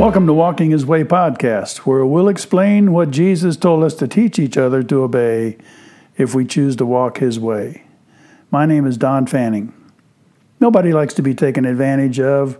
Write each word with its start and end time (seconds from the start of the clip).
Welcome 0.00 0.26
to 0.28 0.32
Walking 0.32 0.70
His 0.70 0.86
Way 0.86 1.04
podcast, 1.04 1.80
where 1.80 2.06
we'll 2.06 2.28
explain 2.28 2.94
what 2.94 3.10
Jesus 3.10 3.54
told 3.58 3.84
us 3.84 3.92
to 3.96 4.08
teach 4.08 4.38
each 4.38 4.56
other 4.56 4.82
to 4.82 5.02
obey 5.02 5.58
if 6.16 6.34
we 6.34 6.46
choose 6.46 6.74
to 6.76 6.86
walk 6.86 7.18
His 7.18 7.38
way. 7.38 7.84
My 8.50 8.64
name 8.64 8.86
is 8.86 8.96
Don 8.96 9.26
Fanning. 9.26 9.74
Nobody 10.58 10.94
likes 10.94 11.12
to 11.14 11.22
be 11.22 11.34
taken 11.34 11.66
advantage 11.66 12.18
of, 12.18 12.56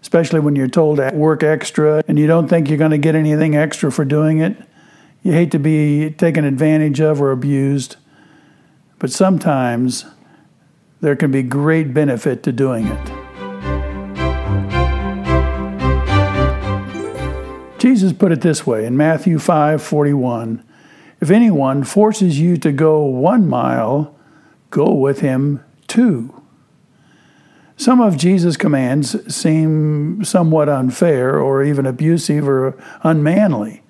especially 0.00 0.40
when 0.40 0.56
you're 0.56 0.66
told 0.66 0.96
to 0.96 1.10
work 1.12 1.42
extra 1.42 2.02
and 2.08 2.18
you 2.18 2.26
don't 2.26 2.48
think 2.48 2.70
you're 2.70 2.78
going 2.78 2.92
to 2.92 2.96
get 2.96 3.14
anything 3.14 3.54
extra 3.54 3.92
for 3.92 4.06
doing 4.06 4.38
it. 4.38 4.56
You 5.22 5.32
hate 5.32 5.50
to 5.50 5.58
be 5.58 6.08
taken 6.12 6.46
advantage 6.46 7.02
of 7.02 7.20
or 7.20 7.32
abused, 7.32 7.96
but 8.98 9.10
sometimes 9.10 10.06
there 11.02 11.16
can 11.16 11.30
be 11.30 11.42
great 11.42 11.92
benefit 11.92 12.42
to 12.44 12.50
doing 12.50 12.86
it. 12.86 13.17
Jesus 17.88 18.12
put 18.12 18.32
it 18.32 18.42
this 18.42 18.66
way 18.66 18.84
in 18.84 18.98
Matthew 18.98 19.38
5:41, 19.38 20.62
if 21.22 21.30
anyone 21.30 21.84
forces 21.84 22.38
you 22.38 22.58
to 22.58 22.70
go 22.70 23.02
1 23.02 23.48
mile, 23.48 24.14
go 24.68 24.92
with 24.92 25.20
him 25.20 25.60
2. 25.86 26.34
Some 27.78 28.02
of 28.02 28.18
Jesus' 28.18 28.58
commands 28.58 29.16
seem 29.34 30.22
somewhat 30.22 30.68
unfair 30.68 31.38
or 31.38 31.62
even 31.62 31.86
abusive 31.86 32.46
or 32.46 32.76
unmanly. 33.02 33.80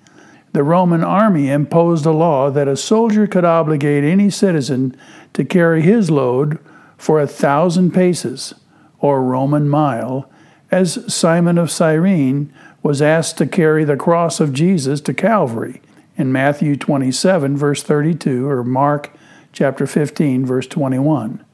The 0.52 0.62
Roman 0.62 1.02
army 1.02 1.50
imposed 1.50 2.06
a 2.06 2.12
law 2.12 2.50
that 2.50 2.68
a 2.68 2.76
soldier 2.76 3.26
could 3.26 3.44
obligate 3.44 4.04
any 4.04 4.30
citizen 4.30 4.94
to 5.32 5.44
carry 5.44 5.82
his 5.82 6.08
load 6.08 6.60
for 6.96 7.20
a 7.20 7.26
thousand 7.26 7.90
paces, 7.92 8.54
or 9.00 9.24
Roman 9.24 9.68
mile, 9.68 10.30
as 10.70 11.12
Simon 11.12 11.58
of 11.58 11.68
Cyrene 11.68 12.52
was 12.82 13.02
asked 13.02 13.38
to 13.38 13.46
carry 13.46 13.84
the 13.84 13.96
cross 13.96 14.40
of 14.40 14.52
Jesus 14.52 15.00
to 15.02 15.14
Calvary 15.14 15.80
in 16.16 16.32
Matthew 16.32 16.76
27, 16.76 17.56
verse 17.56 17.82
32, 17.82 18.48
or 18.48 18.64
Mark 18.64 19.12
chapter 19.52 19.86
15, 19.86 20.44
verse 20.46 20.66
21. 20.66 21.44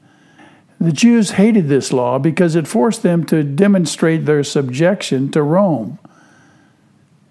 The 0.79 0.91
Jews 0.91 1.31
hated 1.31 1.67
this 1.67 1.93
law 1.93 2.19
because 2.19 2.55
it 2.55 2.67
forced 2.67 3.01
them 3.01 3.25
to 3.25 3.43
demonstrate 3.43 4.25
their 4.25 4.43
subjection 4.43 5.31
to 5.31 5.41
Rome. 5.41 5.99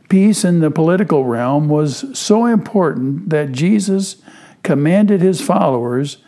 Peace 0.08 0.44
in 0.44 0.60
the 0.60 0.70
political 0.70 1.24
realm 1.24 1.68
was 1.68 2.18
so 2.18 2.46
important 2.46 3.30
that 3.30 3.52
Jesus 3.52 4.16
commanded 4.62 5.20
his 5.20 5.40
followers 5.40 6.18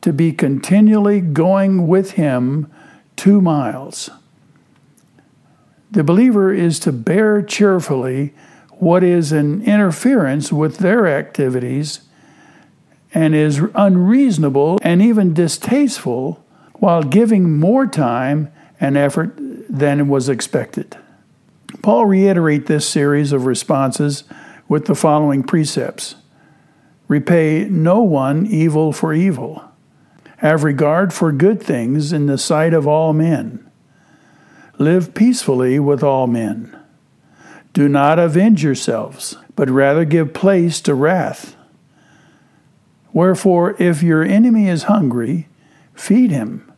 to 0.00 0.12
be 0.12 0.32
continually 0.32 1.20
going 1.20 1.86
with 1.86 2.12
him 2.12 2.70
two 3.16 3.40
miles. 3.40 4.10
The 5.90 6.04
believer 6.04 6.52
is 6.52 6.78
to 6.80 6.92
bear 6.92 7.42
cheerfully 7.42 8.32
what 8.70 9.02
is 9.02 9.32
an 9.32 9.62
interference 9.62 10.52
with 10.52 10.78
their 10.78 11.06
activities 11.06 12.00
and 13.12 13.34
is 13.34 13.60
unreasonable 13.74 14.78
and 14.82 15.02
even 15.02 15.34
distasteful 15.34 16.44
while 16.74 17.02
giving 17.02 17.58
more 17.58 17.86
time 17.86 18.52
and 18.80 18.96
effort 18.96 19.34
than 19.36 20.08
was 20.08 20.28
expected. 20.28 20.96
Paul 21.82 22.06
reiterates 22.06 22.68
this 22.68 22.88
series 22.88 23.32
of 23.32 23.46
responses 23.46 24.24
with 24.68 24.86
the 24.86 24.94
following 24.94 25.42
precepts 25.42 26.16
Repay 27.08 27.66
no 27.68 28.02
one 28.02 28.46
evil 28.46 28.92
for 28.92 29.12
evil. 29.12 29.64
Have 30.36 30.62
regard 30.62 31.12
for 31.12 31.32
good 31.32 31.60
things 31.60 32.12
in 32.12 32.26
the 32.26 32.38
sight 32.38 32.72
of 32.72 32.86
all 32.86 33.12
men. 33.12 33.69
Live 34.80 35.12
peacefully 35.12 35.78
with 35.78 36.02
all 36.02 36.26
men. 36.26 36.74
Do 37.74 37.86
not 37.86 38.18
avenge 38.18 38.64
yourselves, 38.64 39.36
but 39.54 39.68
rather 39.68 40.06
give 40.06 40.32
place 40.32 40.80
to 40.80 40.94
wrath. 40.94 41.54
Wherefore, 43.12 43.76
if 43.78 44.02
your 44.02 44.24
enemy 44.24 44.68
is 44.68 44.84
hungry, 44.84 45.48
feed 45.94 46.30
him. 46.30 46.72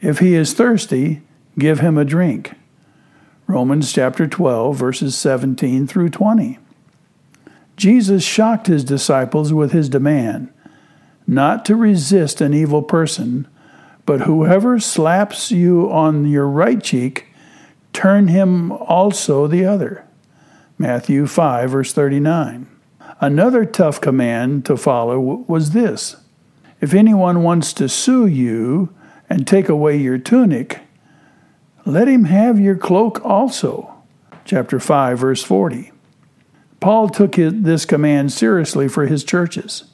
If 0.00 0.20
he 0.20 0.34
is 0.34 0.54
thirsty, 0.54 1.20
give 1.58 1.80
him 1.80 1.98
a 1.98 2.04
drink. 2.06 2.54
Romans 3.46 3.92
chapter 3.92 4.26
12, 4.26 4.74
verses 4.74 5.14
17 5.14 5.86
through 5.86 6.08
20. 6.08 6.58
Jesus 7.76 8.24
shocked 8.24 8.68
his 8.68 8.82
disciples 8.84 9.52
with 9.52 9.72
his 9.72 9.90
demand 9.90 10.50
not 11.26 11.66
to 11.66 11.76
resist 11.76 12.40
an 12.40 12.54
evil 12.54 12.82
person, 12.82 13.46
but 14.08 14.22
whoever 14.22 14.80
slaps 14.80 15.50
you 15.50 15.92
on 15.92 16.26
your 16.26 16.48
right 16.48 16.82
cheek, 16.82 17.26
turn 17.92 18.28
him 18.28 18.72
also 18.72 19.46
the 19.46 19.66
other. 19.66 20.02
Matthew 20.78 21.26
5, 21.26 21.68
verse 21.68 21.92
39. 21.92 22.66
Another 23.20 23.66
tough 23.66 24.00
command 24.00 24.64
to 24.64 24.78
follow 24.78 25.20
was 25.20 25.72
this 25.72 26.16
If 26.80 26.94
anyone 26.94 27.42
wants 27.42 27.74
to 27.74 27.86
sue 27.86 28.24
you 28.24 28.94
and 29.28 29.46
take 29.46 29.68
away 29.68 29.98
your 29.98 30.16
tunic, 30.16 30.80
let 31.84 32.08
him 32.08 32.24
have 32.24 32.58
your 32.58 32.76
cloak 32.76 33.22
also. 33.22 33.92
Chapter 34.46 34.80
5, 34.80 35.18
verse 35.18 35.42
40. 35.42 35.92
Paul 36.80 37.10
took 37.10 37.34
this 37.34 37.84
command 37.84 38.32
seriously 38.32 38.88
for 38.88 39.06
his 39.06 39.22
churches. 39.22 39.84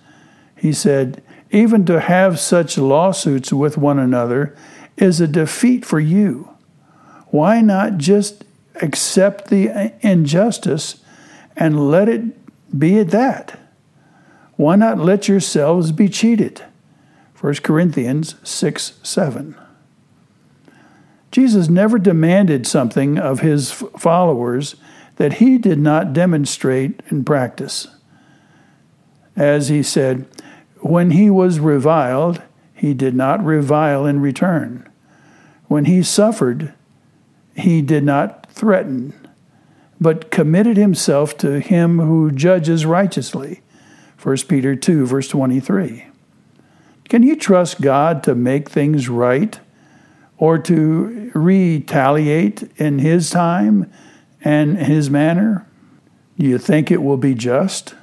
He 0.57 0.73
said, 0.73 1.21
even 1.55 1.85
to 1.87 2.01
have 2.01 2.41
such 2.41 2.77
lawsuits 2.77 3.53
with 3.53 3.77
one 3.77 3.99
another 3.99 4.55
is 4.97 5.21
a 5.21 5.29
defeat 5.29 5.85
for 5.85 6.01
you. 6.01 6.49
Why 7.29 7.61
not 7.61 7.99
just 7.99 8.45
accept 8.83 9.49
the 9.49 9.93
injustice 10.01 11.03
and 11.57 11.91
let 11.91 12.09
it 12.09 12.79
be 12.79 12.99
at 12.99 13.11
that? 13.11 13.59
Why 14.57 14.77
not 14.77 14.99
let 14.99 15.29
yourselves 15.29 15.93
be 15.93 16.09
cheated? 16.09 16.65
1 17.41 17.55
Corinthians 17.57 18.37
6 18.43 18.99
7. 19.03 19.57
Jesus 21.31 21.69
never 21.69 21.99
demanded 21.99 22.67
something 22.67 23.19
of 23.19 23.41
his 23.41 23.73
followers 23.73 24.77
that 25.17 25.35
he 25.35 25.59
did 25.59 25.79
not 25.79 26.13
demonstrate 26.13 27.01
in 27.11 27.25
practice. 27.25 27.89
As 29.37 29.69
he 29.69 29.83
said, 29.83 30.27
when 30.85 31.13
he 31.13 31.31
was 31.31 31.61
reviled, 31.61 32.43
he 32.75 32.93
did 32.93 33.15
not 33.15 33.43
revile 33.43 34.05
in 34.05 34.21
return. 34.21 34.87
When 35.67 35.87
he 35.87 36.03
suffered, 36.03 36.75
he 37.57 37.81
did 37.81 38.05
not 38.05 38.51
threaten, 38.51 39.15
but 39.99 40.31
committed 40.31 40.77
himself 40.77 41.39
to 41.39 41.59
him 41.59 42.01
who 42.01 42.31
judges 42.31 42.85
righteously. 42.85 43.63
1 44.23 44.37
Peter 44.47 44.77
2, 44.77 45.07
verse 45.07 45.29
23. 45.29 46.07
Can 47.09 47.23
you 47.23 47.35
trust 47.35 47.81
God 47.81 48.23
to 48.25 48.35
make 48.35 48.69
things 48.69 49.09
right 49.09 49.59
or 50.37 50.59
to 50.59 51.31
retaliate 51.35 52.63
in 52.77 52.99
His 52.99 53.31
time 53.31 53.91
and 54.43 54.77
His 54.77 55.09
manner? 55.09 55.67
Do 56.39 56.47
you 56.47 56.59
think 56.59 56.91
it 56.91 57.03
will 57.03 57.17
be 57.17 57.35
just? 57.35 57.95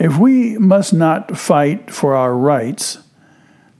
If 0.00 0.16
we 0.16 0.56
must 0.56 0.94
not 0.94 1.36
fight 1.36 1.90
for 1.90 2.14
our 2.16 2.34
rights, 2.34 3.00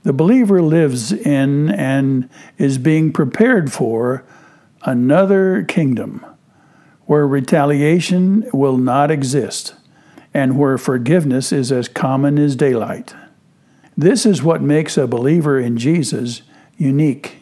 the 0.03 0.13
believer 0.13 0.61
lives 0.61 1.11
in 1.11 1.71
and 1.71 2.29
is 2.59 2.77
being 2.77 3.11
prepared 3.11 3.73
for 3.73 4.23
another 4.83 5.63
kingdom 5.63 6.23
where 7.07 7.27
retaliation 7.27 8.47
will 8.53 8.77
not 8.77 9.09
exist 9.09 9.73
and 10.31 10.59
where 10.59 10.77
forgiveness 10.77 11.51
is 11.51 11.71
as 11.71 11.87
common 11.87 12.37
as 12.37 12.55
daylight. 12.55 13.15
This 13.97 14.23
is 14.23 14.43
what 14.43 14.61
makes 14.61 14.97
a 14.97 15.07
believer 15.07 15.59
in 15.59 15.75
Jesus 15.75 16.43
unique. 16.77 17.37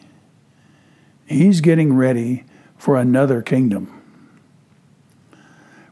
He's 1.26 1.60
getting 1.60 1.92
ready 1.92 2.44
for 2.78 2.96
another 2.96 3.42
kingdom. 3.42 4.02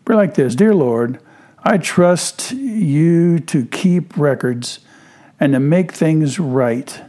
Pray 0.07 0.17
like 0.17 0.35
this 0.35 0.55
Dear 0.55 0.75
Lord, 0.75 1.21
I 1.65 1.79
trust 1.79 2.53
you 2.53 3.41
to 3.41 3.67
keep 3.67 4.17
records 4.17 4.79
and 5.41 5.53
to 5.53 5.61
make 5.61 5.93
things 5.93 6.39
right 6.39 7.01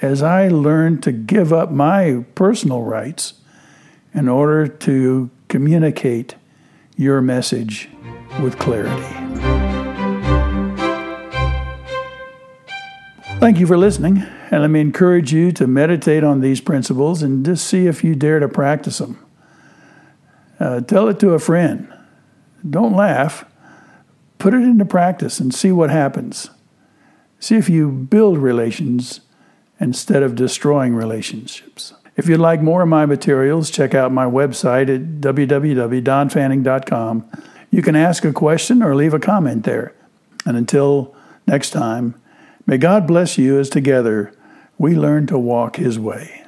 as 0.00 0.22
I 0.22 0.48
learn 0.48 1.00
to 1.02 1.12
give 1.12 1.52
up 1.52 1.70
my 1.70 2.24
personal 2.34 2.82
rights 2.82 3.34
in 4.14 4.28
order 4.28 4.66
to 4.66 5.30
communicate 5.48 6.34
your 6.96 7.20
message 7.20 7.88
with 8.40 8.58
clarity. 8.58 9.02
Thank 13.38 13.58
you 13.58 13.66
for 13.66 13.76
listening, 13.76 14.22
and 14.52 14.62
let 14.62 14.70
me 14.70 14.80
encourage 14.80 15.32
you 15.32 15.50
to 15.52 15.66
meditate 15.66 16.22
on 16.22 16.40
these 16.40 16.60
principles 16.60 17.22
and 17.22 17.44
just 17.44 17.66
see 17.66 17.88
if 17.88 18.04
you 18.04 18.14
dare 18.14 18.38
to 18.38 18.48
practice 18.48 18.98
them. 18.98 19.18
Uh, 20.60 20.80
tell 20.80 21.08
it 21.08 21.18
to 21.20 21.30
a 21.30 21.40
friend. 21.40 21.92
Don't 22.68 22.94
laugh 22.94 23.44
Put 24.42 24.52
it 24.54 24.62
into 24.64 24.84
practice 24.84 25.38
and 25.38 25.54
see 25.54 25.70
what 25.70 25.90
happens. 25.90 26.50
See 27.38 27.54
if 27.54 27.68
you 27.68 27.88
build 27.88 28.38
relations 28.38 29.20
instead 29.78 30.24
of 30.24 30.34
destroying 30.34 30.96
relationships. 30.96 31.94
If 32.16 32.26
you'd 32.26 32.40
like 32.40 32.60
more 32.60 32.82
of 32.82 32.88
my 32.88 33.06
materials, 33.06 33.70
check 33.70 33.94
out 33.94 34.10
my 34.10 34.24
website 34.24 34.92
at 34.92 35.20
www.donfanning.com. 35.20 37.30
You 37.70 37.82
can 37.82 37.94
ask 37.94 38.24
a 38.24 38.32
question 38.32 38.82
or 38.82 38.96
leave 38.96 39.14
a 39.14 39.20
comment 39.20 39.62
there. 39.62 39.94
And 40.44 40.56
until 40.56 41.14
next 41.46 41.70
time, 41.70 42.20
may 42.66 42.78
God 42.78 43.06
bless 43.06 43.38
you 43.38 43.60
as 43.60 43.70
together 43.70 44.34
we 44.76 44.96
learn 44.96 45.28
to 45.28 45.38
walk 45.38 45.76
His 45.76 46.00
way. 46.00 46.41